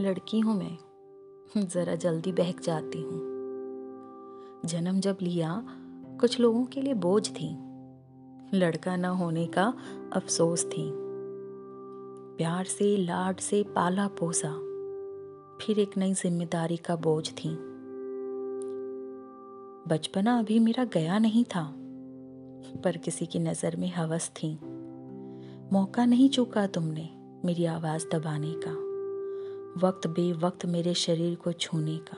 [0.00, 0.78] लड़की हूँ मैं।
[1.60, 3.18] ज़रा जल्दी बहक जाती हूँ।
[4.64, 5.64] जन्म जब लिया,
[6.20, 7.56] कुछ लोगों के लिए बोझ थी।
[8.54, 9.74] लड़का न होने का
[10.12, 10.90] अफसोस थी।
[12.36, 14.50] प्यार से, लाड से पाला पोसा।
[15.62, 17.56] फिर एक नई ज़िम्मेदारी का बोझ थी।
[19.88, 21.74] बचपना अभी मेरा गया नहीं था,
[22.84, 24.58] पर किसी की नज़र में हवस थी।
[25.72, 27.08] मौका नहीं चूका तुमने
[27.44, 28.93] मेरी आवाज़ दबाने का।
[29.78, 32.16] वक्त बे वक्त मेरे शरीर को छूने का।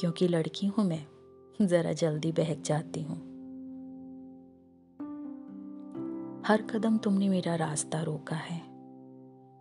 [0.00, 1.06] क्योंकि लड़की हूँ मैं,
[1.66, 3.34] ज़रा जल्दी बहक जाती हूँ।
[6.46, 8.62] हर कदम तुमने मेरा रास्ता रोका है।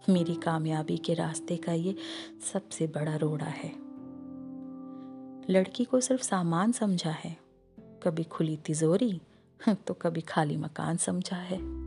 [0.09, 1.95] मेरी कामयाबी के रास्ते का ये
[2.53, 3.71] सबसे बड़ा रोड़ा है।
[5.49, 7.37] लड़की को सिर्फ़ सामान समझा है।
[7.79, 9.21] कभी खुली तिजोरी
[9.87, 11.83] तो कभी खाली मकान समझा है।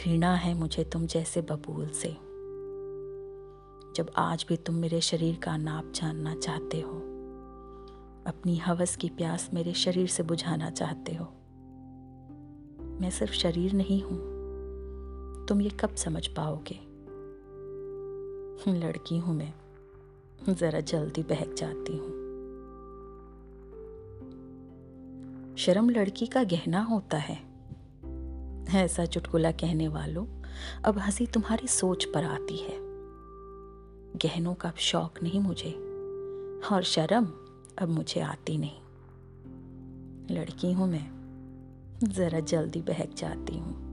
[0.00, 2.08] घृणा है मुझे तुम जैसे बबूल से।
[3.96, 6.92] जब आज भी तुम मेरे शरीर का नाप जानना चाहते हो,
[8.26, 11.24] अपनी हवस की प्यास मेरे शरीर से बुझाना चाहते हो।
[13.00, 14.18] मैं सिर्फ़ शरीर नहीं हूँ,
[15.46, 16.78] तुम ये कब समझ पाओगे?
[18.80, 19.52] लड़की हूँ मैं,
[20.48, 22.08] जरा जल्दी बहक जाती हूँ।
[25.56, 27.49] शर्म लड़की का गहना होता है।
[28.74, 30.26] ऐसा चुटकुला कहने वालों,
[30.84, 32.78] अब हँसी तुम्हारी सोच पर आती है।
[34.16, 35.70] गहनों का शौक नहीं मुझे,
[36.72, 37.24] और शर्म
[37.78, 38.80] अब मुझे आती नहीं।
[40.36, 41.10] लड़की हूँ मैं,
[42.04, 43.90] जरा जल्दी बहक जाती हूँ।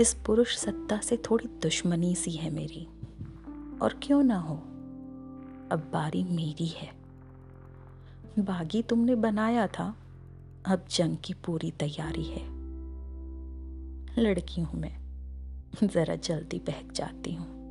[0.00, 2.88] इस पुरुष सत्ता से थोड़ी दुश्मनी सी है मेरी,
[3.82, 4.54] और क्यों ना हो?
[5.72, 6.92] अब बारी मेरी है।
[8.38, 9.96] बागी तुमने बनाया था
[10.66, 12.46] अब जंग की पूरी तैयारी है।
[14.18, 14.96] लड़की हूँ मैं।
[15.84, 17.63] जरा जल्दी बहक जाती हूँ।